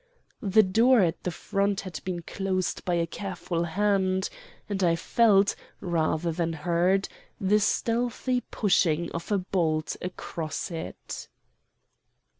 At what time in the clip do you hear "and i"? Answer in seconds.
4.67-4.95